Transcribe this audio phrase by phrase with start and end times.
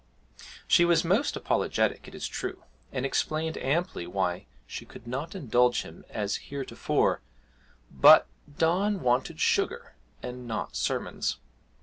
[0.67, 5.83] She was most apologetic, it is true, and explained amply why she could not indulge
[5.83, 7.21] him as heretofore,
[7.91, 8.25] but
[8.57, 9.93] Don wanted sugar,
[10.23, 11.37] and not sermons.